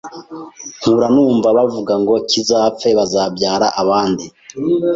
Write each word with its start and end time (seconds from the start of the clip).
nkura 0.79 1.07
numva 1.13 1.47
bavuga 1.57 1.93
ngo 2.01 2.15
kizapfe 2.29 2.89
bazabyara 2.99 3.67
abandi 3.81 4.25